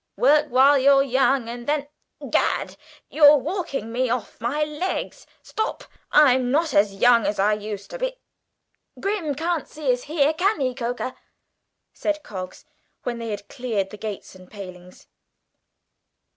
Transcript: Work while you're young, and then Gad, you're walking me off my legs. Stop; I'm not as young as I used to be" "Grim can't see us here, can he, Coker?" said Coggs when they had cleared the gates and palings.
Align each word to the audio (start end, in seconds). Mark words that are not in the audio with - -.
Work 0.17 0.47
while 0.49 0.79
you're 0.79 1.03
young, 1.03 1.47
and 1.47 1.67
then 1.67 1.85
Gad, 2.31 2.75
you're 3.07 3.37
walking 3.37 3.91
me 3.91 4.09
off 4.09 4.41
my 4.41 4.63
legs. 4.63 5.27
Stop; 5.43 5.83
I'm 6.11 6.49
not 6.49 6.73
as 6.73 6.95
young 6.95 7.27
as 7.27 7.37
I 7.37 7.53
used 7.53 7.91
to 7.91 7.99
be" 7.99 8.17
"Grim 8.99 9.35
can't 9.35 9.67
see 9.67 9.93
us 9.93 10.05
here, 10.05 10.33
can 10.33 10.59
he, 10.59 10.73
Coker?" 10.73 11.13
said 11.93 12.23
Coggs 12.23 12.65
when 13.03 13.19
they 13.19 13.29
had 13.29 13.47
cleared 13.47 13.91
the 13.91 13.97
gates 13.97 14.33
and 14.33 14.49
palings. 14.49 15.05